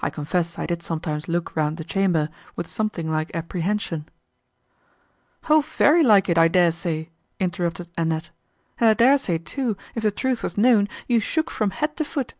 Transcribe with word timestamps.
I 0.00 0.08
confess 0.08 0.58
I 0.58 0.64
did 0.64 0.82
sometimes 0.82 1.28
look 1.28 1.54
round 1.54 1.76
the 1.76 1.84
chamber, 1.84 2.30
with 2.56 2.66
something 2.66 3.06
like 3.10 3.30
apprehension—" 3.36 4.08
"O 5.50 5.60
very 5.60 6.02
like 6.02 6.30
it, 6.30 6.38
I 6.38 6.48
dare 6.48 6.70
say," 6.72 7.10
interrupted 7.38 7.90
Annette, 7.98 8.30
"and 8.80 8.88
I 8.88 8.94
dare 8.94 9.18
say 9.18 9.36
too, 9.36 9.76
if 9.94 10.02
the 10.02 10.10
truth 10.10 10.42
was 10.42 10.56
known, 10.56 10.88
you 11.06 11.20
shook 11.20 11.50
from 11.50 11.68
head 11.72 11.98
to 11.98 12.04
foot." 12.06 12.32